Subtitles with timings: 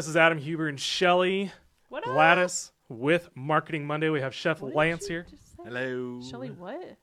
[0.00, 1.52] Hey everyone, this is Adam Huber and Shelly
[1.90, 2.14] What up?
[2.14, 4.08] Gladys with Marketing Monday.
[4.08, 5.26] We have Chef What Lance here.
[5.62, 6.22] Hello.
[6.22, 6.96] Shelly, what?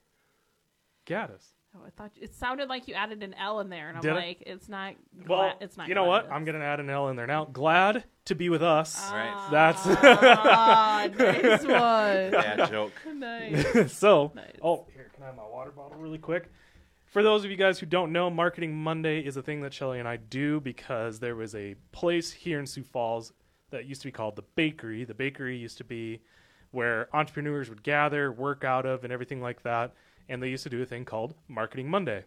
[1.06, 1.44] Gaddis.
[1.76, 4.14] Oh, I thought it sounded like you added an L in there, and I'm Did
[4.14, 4.16] I?
[4.16, 4.96] like, it's not.
[5.26, 5.90] Gla- Well, it's not.
[5.90, 6.32] you know what?
[6.32, 7.46] I'm going to add an L in there now.
[7.46, 9.00] Glad to be with us.
[9.12, 9.48] Right.
[9.52, 12.32] That's Ah, nice one.
[12.32, 12.94] Bad joke.
[13.14, 13.94] nice.
[13.94, 14.32] so.
[14.34, 14.56] Nice.
[14.64, 16.52] Oh, here, can I have my water bottle really quick?
[17.08, 20.00] For those of you guys who don't know, Marketing Monday is a thing that Shelly
[20.00, 23.32] and I do because there was a place here in Sioux Falls
[23.70, 25.06] that used to be called the Bakery.
[25.06, 26.20] The Bakery used to be
[26.72, 29.94] where entrepreneurs would gather, work out of, and everything like that.
[30.28, 32.26] And they used to do a thing called Marketing Monday.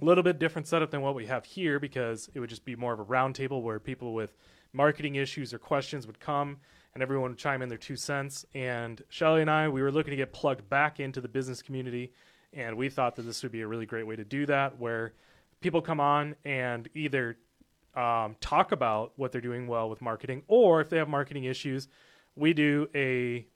[0.00, 2.76] A little bit different setup than what we have here because it would just be
[2.76, 4.36] more of a roundtable where people with
[4.72, 6.58] marketing issues or questions would come
[6.94, 8.46] and everyone would chime in their two cents.
[8.54, 12.12] And Shelly and I, we were looking to get plugged back into the business community,
[12.56, 15.12] and we thought that this would be a really great way to do that, where
[15.60, 17.36] people come on and either
[17.94, 21.86] um, talk about what they're doing well with marketing, or if they have marketing issues,
[22.34, 23.46] we do a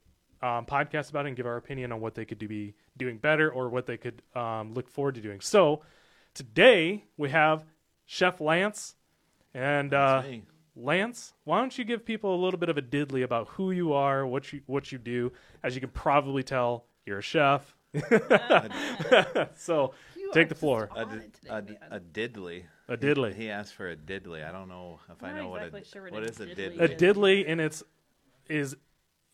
[0.42, 3.18] um, podcast about it and give our opinion on what they could do, be doing
[3.18, 5.40] better or what they could um, look forward to doing.
[5.40, 5.82] So
[6.34, 7.64] today we have
[8.06, 8.94] Chef Lance,
[9.54, 10.22] and uh.
[10.76, 13.92] Lance, why don't you give people a little bit of a diddly about who you
[13.92, 15.32] are, what you what you do?
[15.62, 17.76] As you can probably tell, you're a chef.
[19.56, 20.88] so You Take the floor.
[20.94, 21.76] just A, on today, a, man.
[21.90, 22.64] a diddly.
[22.88, 23.34] a diddly.
[23.34, 24.46] He asked for a diddly.
[24.48, 26.40] I don't know if I'm I know exactly what a sure what what a is
[26.40, 26.80] a diddly diddly.
[26.80, 27.82] a diddly in its
[28.48, 28.76] is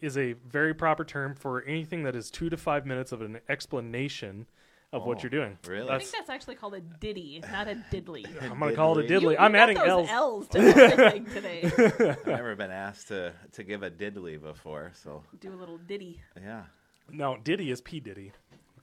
[0.01, 3.41] is a very proper term for anything that is two to five minutes of an
[3.49, 4.47] explanation
[4.93, 5.59] of what Oh, you're doing.
[5.67, 5.91] really?
[5.91, 8.25] I think that's actually called a ditty, not a diddly.
[8.51, 9.19] I'm gonna call it a diddly.
[9.19, 9.23] diddly.
[9.23, 10.49] You- you I'm got adding those L's.
[10.49, 11.63] L's to everything today.
[12.11, 16.23] I've never been asked to to give a diddly before, so Do a little ditty.
[16.41, 16.65] yeah.
[17.09, 18.33] No, Diddy is P Diddy.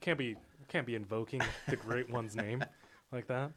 [0.03, 0.35] Can't be
[0.67, 2.63] can't be invoking the great one's name
[3.13, 3.51] like that.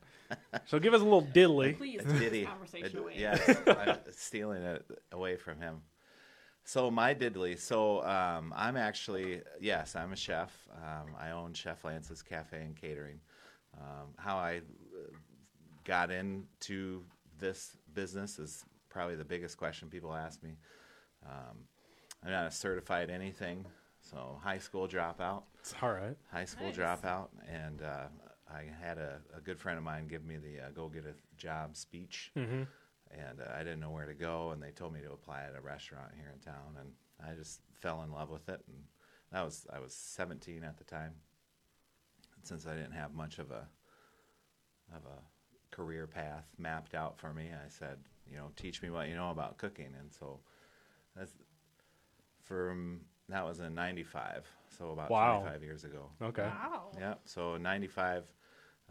[0.67, 1.77] So give us a little diddly.
[1.77, 3.15] Please A take this conversation A- away.
[3.17, 5.83] Yes, I'm stealing it away from him.
[6.65, 7.59] So my diddly.
[7.59, 10.53] So um, I'm actually yes, I'm a chef.
[10.73, 13.19] Um, I own Chef Lance's Cafe and Catering.
[13.77, 15.11] Um, how I uh,
[15.83, 17.03] got into
[17.39, 20.57] this business is probably the biggest question people ask me.
[21.27, 21.57] Um,
[22.25, 23.67] I'm not a certified anything,
[24.11, 26.17] so high school dropout It's all right.
[26.31, 26.77] high school Nice.
[26.77, 28.07] dropout, and uh,
[28.49, 31.15] I had a, a good friend of mine give me the uh, go get a
[31.37, 32.63] job speech, Mm-hmm.
[33.11, 35.55] and uh, I didn't know where to go, and they told me to apply at
[35.57, 36.91] a restaurant here in town, and
[37.21, 38.85] I just fell in love with it, and
[39.33, 41.13] that was I was 17 at the time,
[42.37, 43.67] and since I didn't have much of a
[44.95, 47.99] of a career path mapped out for me, I said,
[48.31, 50.39] you know, teach me what you know about cooking, and so
[51.17, 51.33] that's
[52.45, 54.47] from that was in '95,
[54.79, 55.41] so about Wow.
[55.41, 56.11] 25 years ago.
[56.23, 56.43] Okay.
[56.45, 56.91] Wow.
[56.99, 58.31] Yeah, so 95,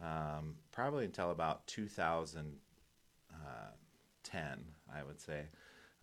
[0.02, 5.46] um, probably until about 2010, I would say.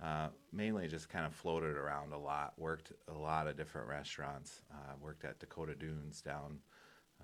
[0.03, 4.63] Uh, mainly just kind of floated around a lot, worked a lot of different restaurants.
[4.73, 6.59] Uh, worked at Dakota Dunes down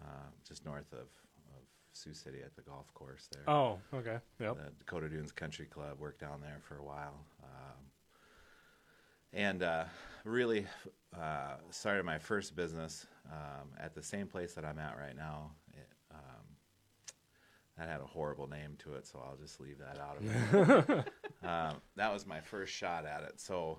[0.01, 4.19] uh, just north of, of Sioux City at the golf course there Oh, okay.
[4.39, 4.57] Yep.
[4.57, 5.99] the Dakota Dunes Country Club.
[5.99, 7.88] Worked down there for a while, um,
[9.33, 9.85] and uh,
[10.25, 10.67] really
[11.17, 15.53] uh, started my first business um, at the same place that I'm at right now.
[15.73, 17.11] It, um,
[17.77, 20.99] that had a horrible name to it, so I'll just leave that out of it.
[21.49, 23.41] um, that was my first shot at it.
[23.41, 23.79] So.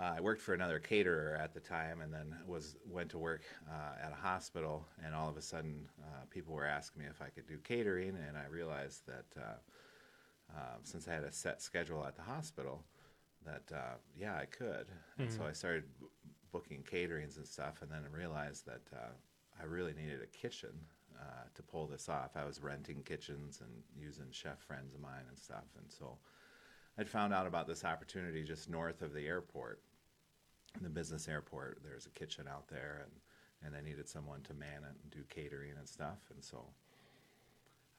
[0.00, 3.42] Uh, I worked for another caterer at the time, and then was went to work
[3.68, 4.86] uh, at a hospital.
[5.04, 8.10] And all of a sudden, uh, people were asking me if I could do catering,
[8.10, 12.84] and I realized that uh, um, since I had a set schedule at the hospital,
[13.44, 14.86] that uh, yeah, I could.
[15.18, 16.06] And so I started b-
[16.52, 19.12] booking caterings and stuff, and then I realized that uh,
[19.60, 20.70] I really needed a kitchen
[21.18, 22.36] uh, to pull this off.
[22.36, 26.18] I was renting kitchens and using chef friends of mine and stuff, and so
[26.98, 29.80] I'd found out about this opportunity just north of the airport,
[30.80, 31.80] the business airport.
[31.84, 33.12] There's a kitchen out there, and
[33.64, 36.64] and they needed someone to man it and do catering and stuff, and so.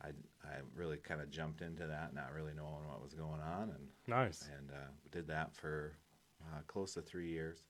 [0.04, 0.08] I,
[0.46, 3.88] I really kind of jumped into that, not really knowing what was going on, and
[4.08, 4.48] Nice.
[4.58, 5.94] and uh, did that for
[6.54, 7.66] uh, close to three years,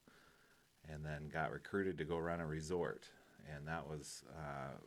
[0.92, 3.08] and then got recruited to go run a resort,
[3.56, 4.78] and that was uh,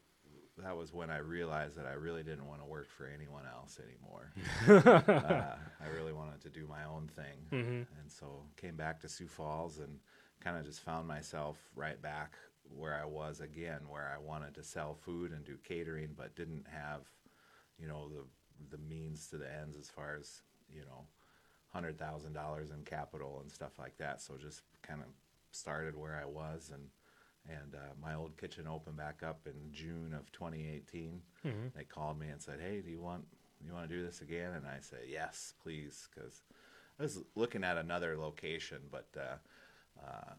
[0.59, 3.79] that was when I realized that I really didn't want to work for anyone else
[3.81, 4.33] anymore.
[5.09, 7.87] uh, I really wanted to do my own thing, Mhm.
[8.01, 9.99] and so came back to Sioux Falls and
[10.41, 12.35] kind of just found myself right back
[12.77, 16.67] where I was again, where I wanted to sell food and do catering, but didn't
[16.69, 17.03] have,
[17.79, 20.43] you know, the the means to the ends as far as
[20.73, 21.07] you know,
[21.73, 24.21] hundred thousand dollars in capital and stuff like that.
[24.21, 25.07] So just kind of
[25.51, 26.89] started where I was and
[27.49, 31.21] and uh, my old kitchen opened back up in June of 2018.
[31.45, 31.73] Mhm.
[31.75, 33.27] They called me and said, "Hey, do you want
[33.67, 36.43] you want to do this again?" And I said, "Yes, please," because
[37.01, 39.39] I was looking at another location, but uh,
[40.01, 40.35] uh,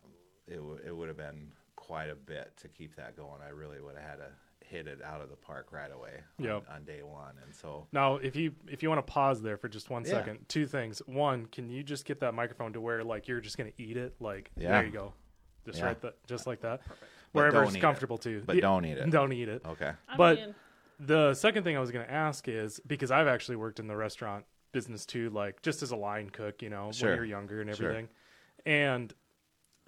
[0.47, 3.41] it w- it would have been quite a bit to keep that going.
[3.45, 4.31] I really would have had to
[4.63, 6.63] hit it out of the park right away on, Yep.
[6.69, 9.67] on day one, and so Now, if you if you want to pause there for
[9.69, 10.11] just one Yeah.
[10.11, 10.99] second, two things.
[11.05, 14.15] One, can you just get that microphone to where like you're just gonna eat it?
[14.19, 14.71] Like Yeah.
[14.71, 15.13] there you go,
[15.65, 15.85] just Yeah.
[15.85, 16.97] right that, just like that, But
[17.31, 17.81] wherever don't it's eat it.
[17.81, 18.41] comfortable to.
[18.45, 19.09] but Yeah, don't eat it.
[19.09, 19.65] Don't eat it.
[19.65, 19.91] Okay.
[20.07, 20.55] I But- mean,
[20.99, 23.95] The second thing I was going to ask is because I've actually worked in the
[23.97, 27.09] restaurant business too, like just as a line cook, you know, Sure.
[27.09, 27.89] when you're younger and Sure.
[27.89, 28.09] everything.
[28.65, 29.13] And,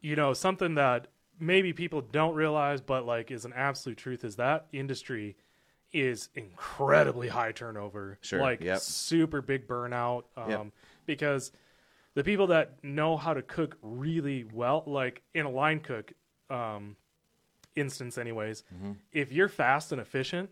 [0.02, 1.08] you know, something that
[1.40, 5.36] maybe people don't realize, but like is an absolute truth is that industry
[5.94, 8.18] is incredibly high turnover.
[8.22, 8.42] Sure.
[8.42, 8.80] Like Yep.
[8.80, 10.24] super big burnout.
[10.36, 10.66] Um, Yep.
[11.06, 11.52] Because
[12.16, 16.14] the people that know how to cook really well, like in a line cook
[16.50, 16.96] um,
[17.76, 18.92] instance, anyways, Mm-hmm.
[19.12, 20.50] if you're fast and efficient,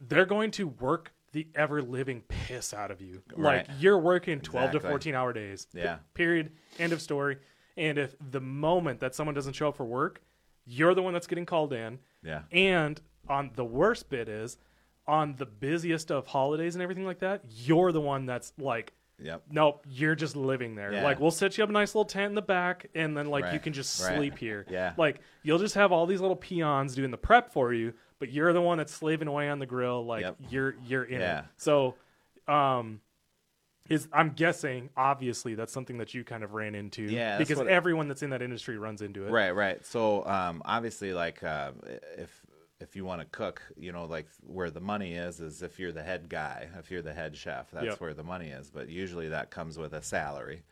[0.00, 3.22] they're going to work the ever living piss out of you.
[3.34, 3.66] Right.
[3.68, 5.66] Like you're working 12 to 14 hour days.
[5.72, 5.98] Yeah.
[6.14, 6.52] Period.
[6.78, 7.38] End of story.
[7.76, 10.20] And if the moment that someone doesn't show up for work,
[10.66, 11.98] you're the one that's getting called in.
[12.22, 12.42] Yeah.
[12.52, 14.58] And on the worst bit is
[15.06, 18.92] on the busiest of holidays and everything like that, you're the one that's like
[19.22, 19.42] Yep.
[19.50, 20.92] Nope, you're just living there.
[20.92, 21.04] Yeah.
[21.04, 23.52] Like we'll set you up a nice little tent in the back, and then like
[23.52, 24.16] you can just right.
[24.16, 24.66] sleep here.
[24.68, 24.94] Yeah.
[24.96, 28.52] Like you'll just have all these little peons doing the prep for you, but you're
[28.52, 30.04] the one that's slaving away on the grill.
[30.04, 30.36] Like Yep.
[30.50, 31.38] you're you're in Yeah.
[31.40, 31.44] it.
[31.56, 31.94] So,
[32.48, 33.00] um,
[33.88, 37.02] is I'm guessing obviously that's something that you kind of ran into.
[37.02, 39.30] Yeah, because what- everyone that's in that industry runs into it.
[39.30, 39.84] Right, right.
[39.84, 41.72] So um, obviously, like uh,
[42.16, 42.42] if
[42.80, 45.92] if you want to cook, you know, like where the money is, is if you're
[45.92, 48.00] the head guy, if you're the head chef, that's Yep.
[48.00, 48.70] where the money is.
[48.70, 50.62] But usually that comes with a salary,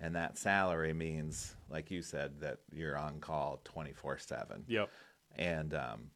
[0.00, 4.64] and that salary means, like you said, that you're on call twenty four seven.
[4.68, 4.90] Yep.
[5.36, 6.10] And um,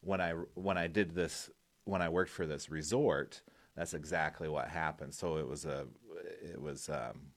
[0.00, 1.50] when I when I did this,
[1.84, 3.42] when I worked for this resort,
[3.78, 5.14] that's exactly what happened.
[5.14, 5.86] So it was a
[6.42, 7.28] it was um,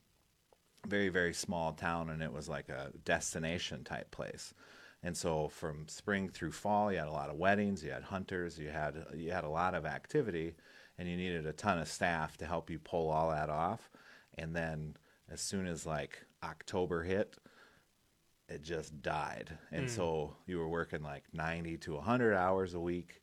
[0.87, 4.55] very very small town, and it was like a destination type place.
[5.03, 8.57] And so from spring through fall, you had a lot of weddings, you had hunters,
[8.57, 10.55] you had you had a lot of activity,
[10.97, 13.91] and you needed a ton of staff to help you pull all that off.
[14.35, 14.97] And then
[15.29, 17.37] as soon as like October hit,
[18.49, 19.57] it just died.
[19.71, 23.21] And so you were working like 90 to 100 hours a week,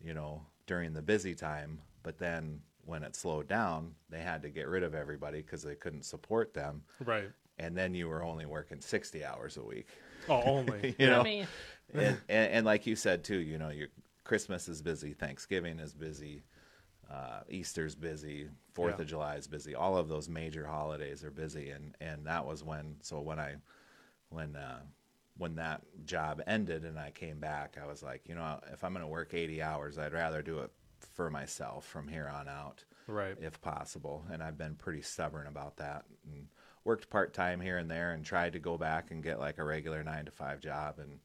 [0.00, 1.78] you know, during the busy time.
[2.06, 5.74] But then when it slowed down, they had to get rid of everybody because they
[5.74, 6.84] couldn't support them.
[7.04, 7.32] Right.
[7.58, 9.88] And then you were only working 60 hours a week.
[10.28, 10.94] Oh, only.
[11.00, 11.46] You know, I mean,
[11.92, 13.88] and, and, and like you said too, you know, your
[14.22, 16.44] Christmas is busy, Thanksgiving is busy,
[17.10, 19.02] uh, Easter's busy, Fourth Yeah.
[19.02, 19.74] of July is busy.
[19.74, 22.98] All of those major holidays are busy, and and that was when.
[23.00, 23.56] So when I,
[24.28, 24.82] when uh,
[25.38, 28.92] when that job ended and I came back, I was like, you know, if I'm
[28.92, 30.70] going to work 80 hours, I'd rather do it
[31.14, 33.36] for myself from here on out Right.
[33.40, 34.24] if possible.
[34.32, 36.48] And I've been pretty stubborn about that and
[36.84, 39.64] worked part time here and there and tried to go back and get like a
[39.64, 40.98] regular nine to five job.
[40.98, 41.20] And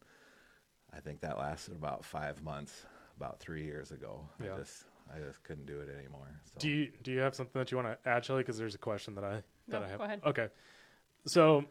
[0.93, 2.85] I think that lasted about five months,
[3.17, 4.27] about three years ago.
[4.43, 4.53] Yeah.
[4.53, 4.83] I just,
[5.15, 6.27] I just couldn't do it anymore.
[6.45, 6.59] So.
[6.59, 8.41] Do you do you have something that you want to add, Shelly?
[8.43, 9.97] Because there's a question that I that No, I have.
[9.97, 10.21] go ahead.
[10.25, 10.47] Okay,
[11.25, 11.65] so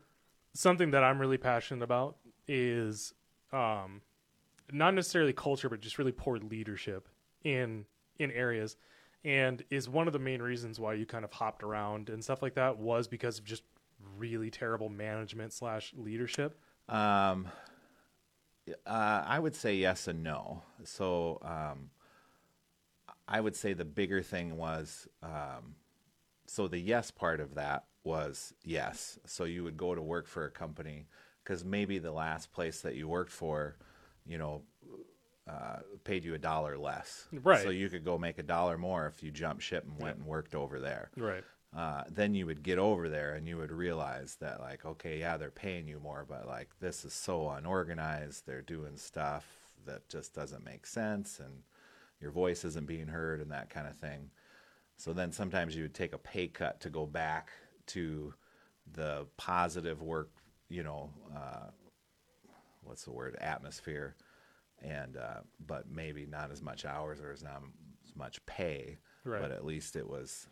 [0.54, 2.16] something that I'm really passionate about
[2.48, 3.14] is
[3.52, 4.00] um,
[4.72, 7.08] not necessarily culture, but just really poor leadership
[7.44, 7.84] in
[8.18, 8.76] in areas,
[9.24, 12.42] and is one of the main reasons why you kind of hopped around and stuff
[12.42, 13.62] like that was because of just
[14.16, 16.58] really terrible management slash leadership.
[16.88, 17.48] Um,
[18.86, 20.62] uh, I would say yes and no.
[20.84, 21.90] So um,
[23.28, 25.76] I would say the bigger thing was um,
[26.46, 29.18] so the yes part of that was yes.
[29.24, 31.06] So you would go to work for a company
[31.44, 33.76] because maybe the last place that you worked for,
[34.26, 34.62] you know,
[35.50, 37.26] uh, paid you a dollar less.
[37.32, 37.62] Right.
[37.62, 40.26] So you could go make a dollar more if you jumped ship and went and
[40.26, 41.42] worked over there Right.
[41.76, 45.36] uh, then you would get over there and you would realize that like okay yeah
[45.36, 49.44] they're paying you more but like this is so unorganized they're doing stuff
[49.86, 51.62] that just doesn't make sense and
[52.20, 54.30] your voice isn't being heard and that kind of thing
[54.96, 57.50] so then sometimes you would take a pay cut to go back
[57.86, 58.34] to
[58.92, 60.30] the positive work
[60.68, 61.70] you know uh,
[62.82, 64.14] what's the word atmosphere
[64.82, 67.62] and uh, but maybe not as much hours or as not
[68.06, 69.40] as much pay Right.
[69.42, 70.46] but at least it was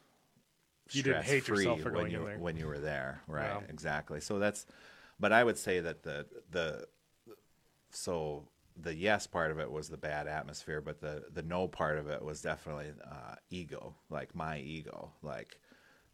[0.92, 2.38] You didn't hate yourself for when going you in there.
[2.38, 3.62] when you were there, right?
[3.68, 4.20] Exactly.
[4.20, 4.66] So that's,
[5.18, 6.86] but I would say that the the
[7.90, 8.48] so
[8.80, 12.08] the yes part of it was the bad atmosphere, but the the no part of
[12.08, 15.58] it was definitely uh, ego, like my ego, like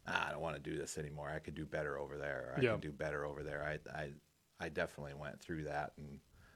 [0.07, 1.29] ah, I don't want to do this anymore.
[1.29, 2.53] I could do better over there.
[2.57, 2.71] I Yeah.
[2.71, 3.63] can do better over there.
[3.63, 4.09] I I
[4.59, 6.19] I definitely went through that and